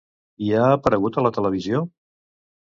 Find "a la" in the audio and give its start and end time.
1.19-1.33